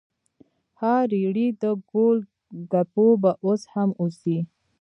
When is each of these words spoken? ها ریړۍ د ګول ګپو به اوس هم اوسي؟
ها 0.79 0.93
ریړۍ 1.11 1.47
د 1.61 1.63
ګول 1.91 2.17
ګپو 2.71 3.05
به 3.21 3.31
اوس 3.45 3.61
هم 3.73 3.89
اوسي؟ 4.01 4.37